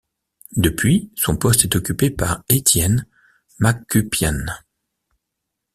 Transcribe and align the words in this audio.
Depuis, 0.57 1.11
son 1.15 1.37
poste 1.37 1.65
est 1.65 1.75
occupé 1.75 2.09
par 2.09 2.43
Etyen 2.49 3.05
Mahçupyan. 3.59 4.47